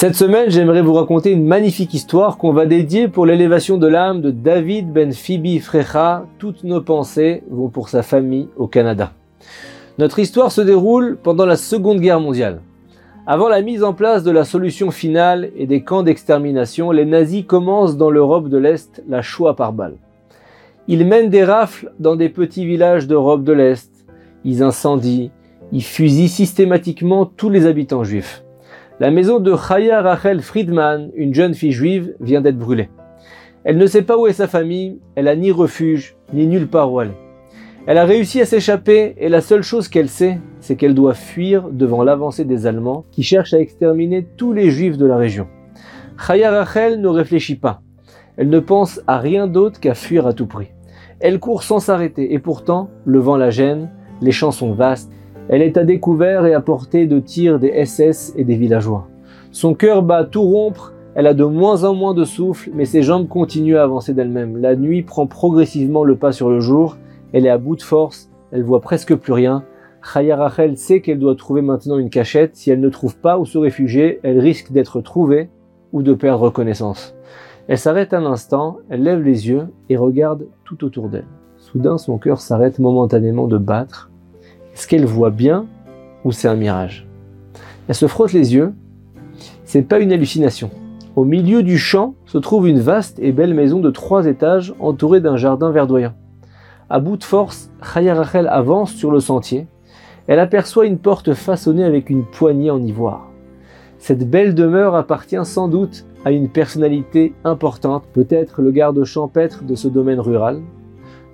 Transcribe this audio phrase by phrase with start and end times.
[0.00, 4.20] Cette semaine, j'aimerais vous raconter une magnifique histoire qu'on va dédier pour l'élévation de l'âme
[4.20, 6.24] de David Ben Phoebe Frecha.
[6.38, 9.10] Toutes nos pensées vont pour sa famille au Canada.
[9.98, 12.60] Notre histoire se déroule pendant la Seconde Guerre mondiale.
[13.26, 17.44] Avant la mise en place de la solution finale et des camps d'extermination, les nazis
[17.44, 19.96] commencent dans l'Europe de l'Est la Shoah par balle.
[20.86, 23.90] Ils mènent des rafles dans des petits villages d'Europe de l'Est.
[24.44, 25.32] Ils incendient,
[25.72, 28.44] ils fusillent systématiquement tous les habitants juifs.
[29.00, 32.90] La maison de Chaya Rachel Friedman, une jeune fille juive, vient d'être brûlée.
[33.62, 36.92] Elle ne sait pas où est sa famille, elle a ni refuge, ni nulle part
[36.92, 37.14] où aller.
[37.86, 41.68] Elle a réussi à s'échapper et la seule chose qu'elle sait, c'est qu'elle doit fuir
[41.70, 45.46] devant l'avancée des Allemands qui cherchent à exterminer tous les juifs de la région.
[46.18, 47.82] Chaya Rachel ne réfléchit pas.
[48.36, 50.72] Elle ne pense à rien d'autre qu'à fuir à tout prix.
[51.20, 53.90] Elle court sans s'arrêter et pourtant, le vent la gêne,
[54.20, 55.12] les champs sont vastes,
[55.48, 59.08] elle est à découvert et à portée de tir des SS et des villageois.
[59.50, 63.02] Son cœur bat tout rompre, elle a de moins en moins de souffle, mais ses
[63.02, 64.58] jambes continuent à avancer d'elles-mêmes.
[64.58, 66.96] La nuit prend progressivement le pas sur le jour,
[67.32, 69.64] elle est à bout de force, elle voit presque plus rien.
[70.02, 72.56] Chaya Rachel sait qu'elle doit trouver maintenant une cachette.
[72.56, 75.50] Si elle ne trouve pas où se réfugier, elle risque d'être trouvée
[75.92, 77.16] ou de perdre connaissance.
[77.66, 81.26] Elle s'arrête un instant, elle lève les yeux et regarde tout autour d'elle.
[81.56, 84.10] Soudain, son cœur s'arrête momentanément de battre.
[84.78, 85.66] Est-ce qu'elle voit bien
[86.22, 87.04] ou c'est un mirage
[87.88, 88.74] Elle se frotte les yeux.
[89.64, 90.70] C'est pas une hallucination.
[91.16, 95.20] Au milieu du champ se trouve une vaste et belle maison de trois étages entourée
[95.20, 96.12] d'un jardin verdoyant.
[96.90, 99.66] À bout de force, Chaya Rachel avance sur le sentier.
[100.28, 103.32] Elle aperçoit une porte façonnée avec une poignée en ivoire.
[103.98, 109.74] Cette belle demeure appartient sans doute à une personnalité importante, peut-être le garde champêtre de
[109.74, 110.60] ce domaine rural.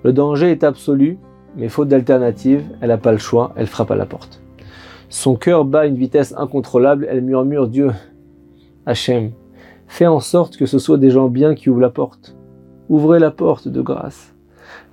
[0.03, 1.19] Le danger est absolu,
[1.57, 4.41] mais faute d'alternative, elle n'a pas le choix, elle frappe à la porte.
[5.09, 7.91] Son cœur bat à une vitesse incontrôlable, elle murmure Dieu,
[8.85, 9.31] Hachem,
[9.87, 12.35] fais en sorte que ce soit des gens bien qui ouvrent la porte.
[12.89, 14.35] Ouvrez la porte de grâce.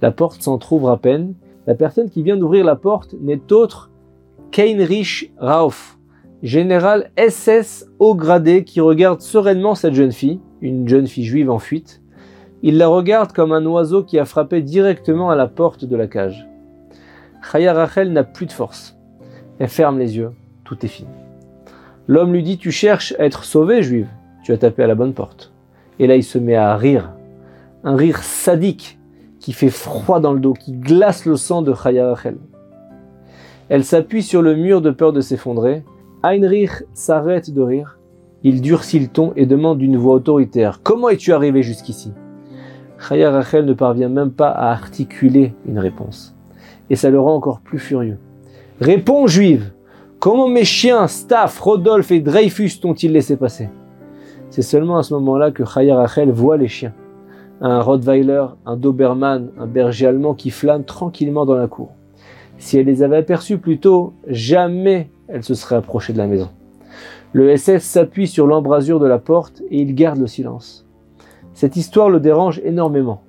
[0.00, 1.34] La porte s'entr'ouvre à peine.
[1.66, 3.90] La personne qui vient d'ouvrir la porte n'est autre
[4.50, 5.98] qu'Heinrich Rauf,
[6.42, 11.58] général SS haut gradé qui regarde sereinement cette jeune fille, une jeune fille juive en
[11.58, 12.02] fuite.
[12.62, 16.06] Il la regarde comme un oiseau qui a frappé directement à la porte de la
[16.06, 16.48] cage.
[17.42, 18.96] Chaya Rachel n'a plus de force.
[19.58, 20.32] Elle ferme les yeux,
[20.64, 21.10] tout est fini.
[22.08, 24.08] L'homme lui dit Tu cherches à être sauvée, juive
[24.44, 25.52] Tu as tapé à la bonne porte.
[25.98, 27.12] Et là, il se met à rire.
[27.84, 28.98] Un rire sadique
[29.38, 32.36] qui fait froid dans le dos, qui glace le sang de Chaya Rachel.
[33.68, 35.84] Elle s'appuie sur le mur de peur de s'effondrer.
[36.22, 37.98] Heinrich s'arrête de rire.
[38.44, 42.12] Il durcit le ton et demande d'une voix autoritaire Comment es-tu arrivé jusqu'ici?
[42.98, 46.36] Chaya Rachel ne parvient même pas à articuler une réponse.
[46.92, 48.18] Et ça le rend encore plus furieux.
[48.78, 49.72] Réponds, juive
[50.18, 53.70] Comment mes chiens, Staff, Rodolphe et Dreyfus t'ont-ils laissé passer?
[54.50, 56.92] C'est seulement à ce moment-là que Chaya Rachel voit les chiens.
[57.62, 61.92] Un Rottweiler, un Doberman, un berger allemand qui flâne tranquillement dans la cour.
[62.58, 66.50] Si elle les avait aperçus plus tôt, jamais elle se serait approchée de la maison.
[67.32, 70.86] Le SS s'appuie sur l'embrasure de la porte et il garde le silence.
[71.54, 73.22] Cette histoire le dérange énormément.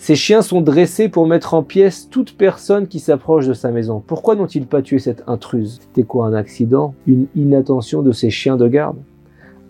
[0.00, 4.00] Ces chiens sont dressés pour mettre en pièces toute personne qui s'approche de sa maison.
[4.06, 5.80] Pourquoi n'ont-ils pas tué cette intruse?
[5.80, 6.94] C'était quoi un accident?
[7.08, 8.96] Une inattention de ces chiens de garde?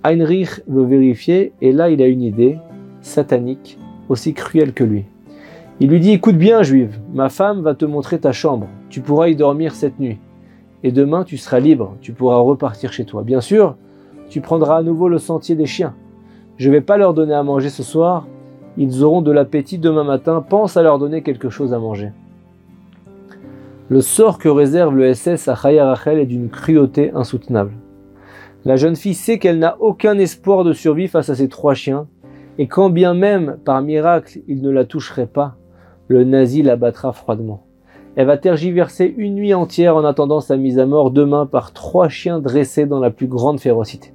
[0.04, 2.58] Heinrich veut vérifier et là il a une idée,
[3.00, 3.78] satanique,
[4.10, 5.06] aussi cruelle que lui.
[5.80, 8.66] Il lui dit Écoute bien, juive, ma femme va te montrer ta chambre.
[8.90, 10.18] Tu pourras y dormir cette nuit.
[10.84, 11.96] Et demain, tu seras libre.
[12.02, 13.22] Tu pourras repartir chez toi.
[13.22, 13.76] Bien sûr,
[14.28, 15.94] tu prendras à nouveau le sentier des chiens.
[16.58, 18.26] Je ne vais pas leur donner à manger ce soir.
[18.80, 20.44] Ils auront de l'appétit demain matin.
[20.48, 22.12] Pense à leur donner quelque chose à manger.
[23.88, 27.72] Le sort que réserve le SS à Chaya Rachel est d'une cruauté insoutenable.
[28.64, 32.06] La jeune fille sait qu'elle n'a aucun espoir de survie face à ces trois chiens,
[32.58, 35.56] et quand bien même, par miracle, il ne la toucherait pas,
[36.06, 37.64] le nazi l'abattra froidement.
[38.14, 42.08] Elle va tergiverser une nuit entière en attendant sa mise à mort demain par trois
[42.08, 44.12] chiens dressés dans la plus grande férocité.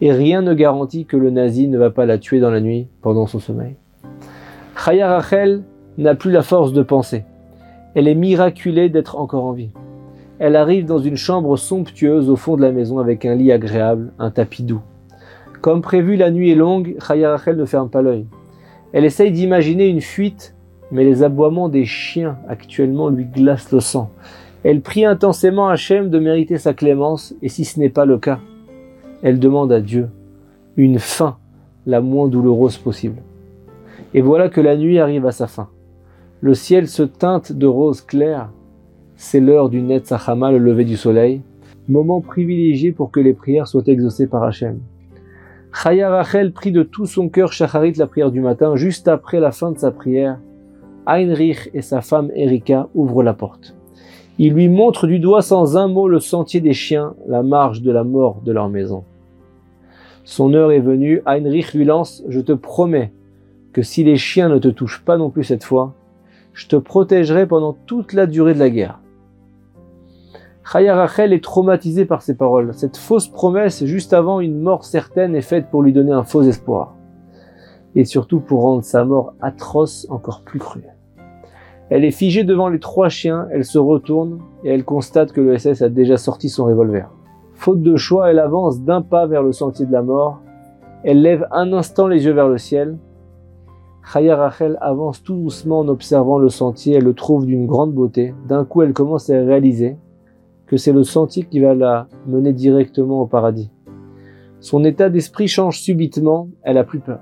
[0.00, 2.88] Et rien ne garantit que le nazi ne va pas la tuer dans la nuit
[3.00, 3.76] pendant son sommeil.
[4.76, 5.62] Chaya Rachel
[5.98, 7.24] n'a plus la force de penser.
[7.94, 9.70] Elle est miraculée d'être encore en vie.
[10.38, 14.12] Elle arrive dans une chambre somptueuse au fond de la maison avec un lit agréable,
[14.18, 14.82] un tapis doux.
[15.60, 18.26] Comme prévu, la nuit est longue, Chaya Rachel ne ferme pas l'œil.
[18.92, 20.54] Elle essaye d'imaginer une fuite
[20.94, 24.10] mais les aboiements des chiens actuellement lui glacent le sang.
[24.62, 28.38] Elle prie intensément Hachem de mériter sa clémence, et si ce n'est pas le cas,
[29.24, 30.10] elle demande à Dieu
[30.76, 31.38] une fin
[31.86, 33.22] la moins douloureuse possible.
[34.12, 35.68] Et voilà que la nuit arrive à sa fin.
[36.42, 38.50] Le ciel se teinte de rose clair.
[39.16, 41.40] C'est l'heure du Netzachama, le lever du soleil.
[41.88, 44.80] moment privilégié pour que les prières soient exaucées par Hachem.
[45.72, 49.52] Chaya Rachel prit de tout son cœur Shacharit la prière du matin, juste après la
[49.52, 50.38] fin de sa prière.
[51.06, 53.74] Heinrich et sa femme Erika ouvrent la porte.
[54.38, 57.90] Ils lui montrent du doigt sans un mot le sentier des chiens, la marge de
[57.90, 59.04] la mort de leur maison.
[60.24, 63.12] Son heure est venue, Heinrich lui lance Je te promets
[63.74, 65.94] que si les chiens ne te touchent pas non plus cette fois,
[66.54, 69.00] je te protégerai pendant toute la durée de la guerre.
[70.64, 72.72] Chaya Rachel est traumatisée par ces paroles.
[72.72, 76.42] Cette fausse promesse, juste avant une mort certaine, est faite pour lui donner un faux
[76.42, 76.94] espoir.
[77.94, 80.86] Et surtout pour rendre sa mort atroce encore plus crue.
[81.90, 85.58] Elle est figée devant les trois chiens, elle se retourne et elle constate que le
[85.58, 87.10] SS a déjà sorti son revolver.
[87.64, 90.42] Faute de choix, elle avance d'un pas vers le sentier de la mort.
[91.02, 92.98] Elle lève un instant les yeux vers le ciel.
[94.02, 96.96] Chaya Rachel avance tout doucement en observant le sentier.
[96.96, 98.34] Elle le trouve d'une grande beauté.
[98.46, 99.96] D'un coup, elle commence à réaliser
[100.66, 103.70] que c'est le sentier qui va la mener directement au paradis.
[104.60, 106.50] Son état d'esprit change subitement.
[106.64, 107.20] Elle a plus peur.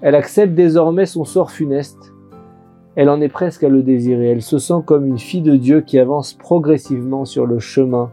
[0.00, 2.12] Elle accepte désormais son sort funeste.
[2.96, 4.26] Elle en est presque à le désirer.
[4.26, 8.10] Elle se sent comme une fille de Dieu qui avance progressivement sur le chemin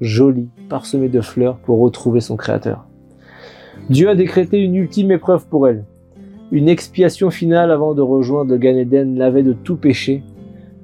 [0.00, 2.86] joli, parsemé de fleurs pour retrouver son Créateur.
[3.90, 5.84] Dieu a décrété une ultime épreuve pour elle,
[6.52, 10.22] une expiation finale avant de rejoindre le Gan Eden lavé de tout péché,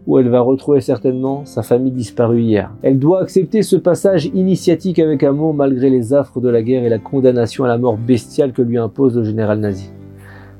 [0.06, 2.72] où elle va retrouver certainement sa famille disparue hier.
[2.82, 6.88] Elle doit accepter ce passage initiatique avec amour malgré les affres de la guerre et
[6.88, 9.92] la condamnation à la mort bestiale que lui impose le général nazi.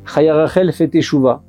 [0.04, 1.42] Chaya Rachel fait échouva,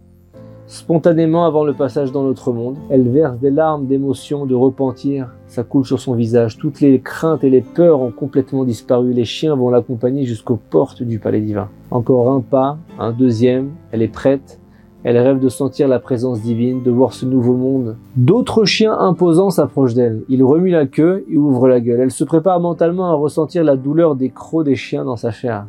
[0.74, 5.62] Spontanément avant le passage dans notre monde, elle verse des larmes d'émotion, de repentir, ça
[5.62, 9.56] coule sur son visage, toutes les craintes et les peurs ont complètement disparu, les chiens
[9.56, 11.70] vont l'accompagner jusqu'aux portes du palais divin.
[11.92, 14.60] Encore un pas, un deuxième, elle est prête,
[15.04, 17.96] elle rêve de sentir la présence divine, de voir ce nouveau monde.
[18.16, 20.24] D'autres chiens imposants s'approchent d'elle.
[20.28, 22.00] Ils remuent la queue et ouvrent la gueule.
[22.00, 25.68] Elle se prépare mentalement à ressentir la douleur des crocs des chiens dans sa chair.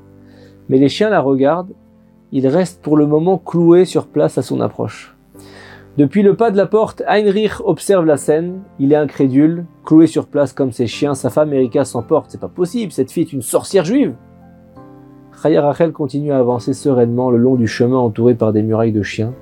[0.70, 1.74] Mais les chiens la regardent
[2.34, 5.16] il reste pour le moment cloué sur place à son approche.
[5.96, 10.26] Depuis le pas de la porte, Heinrich observe la scène, il est incrédule, cloué sur
[10.26, 13.40] place comme ses chiens, sa femme Erika s'emporte, c'est pas possible, cette fille est une
[13.40, 14.16] sorcière juive.
[15.40, 19.02] Chaya Rachel continue à avancer sereinement le long du chemin entouré par des murailles de
[19.02, 19.32] chiens.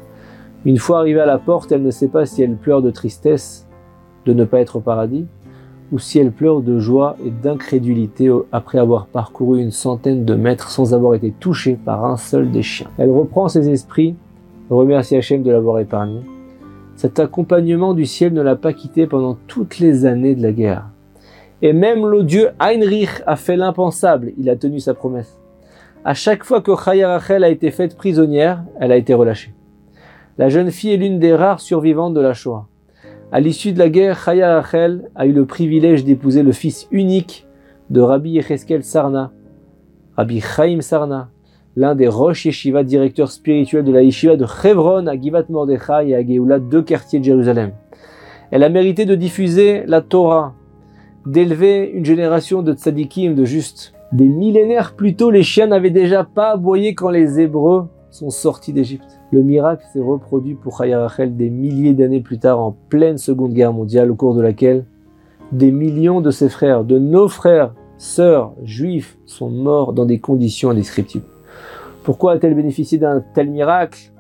[0.67, 3.67] Une fois arrivée à la porte, elle ne sait pas si elle pleure de tristesse
[4.27, 5.27] de ne pas être au paradis,
[5.93, 10.71] ou si elle pleure de joie et d'incrédulité après avoir parcouru une centaine de mètres
[10.71, 12.89] sans avoir été touchée par un seul des chiens.
[12.97, 14.17] Elle reprend ses esprits,
[14.71, 16.23] remercie Hachem de l'avoir épargnée.
[16.97, 20.89] Cet accompagnement du ciel ne l'a pas quittée pendant toutes les années de la guerre.
[21.61, 25.39] Et même l'odieux Heinrich a fait l'impensable, il a tenu sa promesse.
[26.05, 29.55] À chaque fois que Chaya Rachel a été faite prisonnière, elle a été relâchée.
[30.39, 32.67] La jeune fille est l'une des rares survivantes de la Shoah.
[33.35, 37.47] À l'issue de la guerre, Chaya Rachel a eu le privilège d'épouser le fils unique
[37.89, 39.33] de Rabbi Yecheskel Sarna,
[40.19, 41.31] Rabbi Chaim Sarna,
[41.75, 46.15] l'un des Rosh Yeshiva, directeurs spirituels de la Yeshiva de Hebron à Givat Mordechai et
[46.15, 47.71] à Geoula, deux quartiers de Jérusalem.
[48.51, 50.53] Elle a mérité de diffuser la Torah,
[51.25, 53.95] d'élever une génération de tzadikim, de justes.
[54.13, 58.73] Des millénaires plus tôt, les chiens n'avaient déjà pas aboyé quand les Hébreux sont sortis
[58.73, 59.19] d'Égypte.
[59.33, 63.55] Le miracle s'est reproduit pour Chaya Rachel des milliers d'années plus tard en pleine Seconde
[63.55, 64.85] Guerre mondiale au cours de laquelle
[65.51, 70.71] des millions de ses frères, de nos frères, sœurs juifs sont morts dans des conditions
[70.71, 71.25] indescriptibles.
[72.05, 74.13] Pourquoi a-t-elle bénéficié d'un tel miracle?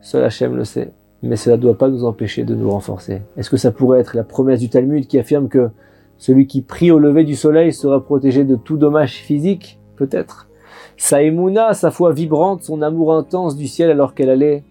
[0.00, 3.22] Seul Hachem le sait, mais cela ne doit pas nous empêcher de nous renforcer.
[3.36, 5.70] Est-ce que ça pourrait être la promesse du Talmud qui affirme que
[6.18, 9.78] celui qui prie au lever du soleil sera protégé de tout dommage physique?
[9.96, 10.48] Peut-être.
[10.96, 14.64] Sa émouna, sa foi vibrante, son amour intense du ciel alors qu'elle allait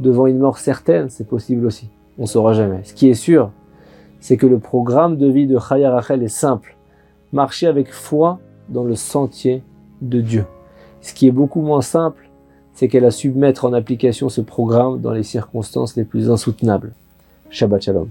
[0.00, 1.88] devant une mort certaine, c'est possible aussi.
[2.18, 2.80] On ne saura jamais.
[2.84, 3.50] Ce qui est sûr,
[4.20, 6.76] c'est que le programme de vie de Chaya Rachel est simple.
[7.32, 9.62] Marcher avec foi dans le sentier
[10.00, 10.46] de Dieu.
[11.00, 12.28] Ce qui est beaucoup moins simple,
[12.72, 16.92] c'est qu'elle a su mettre en application ce programme dans les circonstances les plus insoutenables.
[17.50, 18.08] Shabbat Shalom.